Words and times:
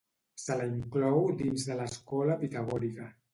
Se 0.43 0.55
la 0.61 0.63
inclou 0.69 1.19
dins 1.41 1.67
de 1.69 1.77
l'escola 1.83 2.39
pitagòrica. 2.41 3.13